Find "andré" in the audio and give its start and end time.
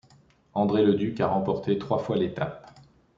0.55-0.83